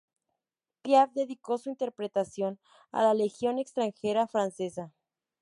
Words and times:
Piaf 0.81 1.11
dedicó 1.13 1.59
su 1.59 1.69
interpretación 1.69 2.59
a 2.91 3.03
la 3.03 3.13
Legión 3.13 3.59
Extranjera 3.59 4.25
Francesa. 4.25 4.91